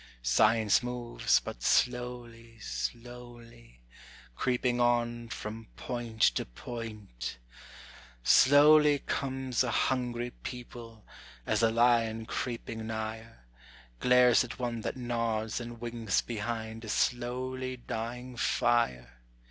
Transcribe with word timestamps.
Science 0.23 0.81
moves, 0.81 1.39
but 1.41 1.61
slowly, 1.61 2.57
slowly, 2.57 3.81
creeping 4.35 4.79
on 4.81 5.29
from 5.29 5.67
point 5.75 6.23
to 6.23 6.43
point: 6.43 7.37
Slowly 8.23 8.97
comes 9.05 9.63
a 9.63 9.69
hungry 9.69 10.31
people, 10.31 11.05
as 11.45 11.61
a 11.61 11.69
lion, 11.69 12.25
creeping 12.25 12.87
nigher, 12.87 13.43
Glares 13.99 14.43
at 14.43 14.57
one 14.57 14.81
that 14.81 14.97
nods 14.97 15.61
and 15.61 15.79
winks 15.79 16.23
behind 16.23 16.83
a 16.83 16.89
slowly 16.89 17.77
dying 17.77 18.35
fire. 18.35 19.19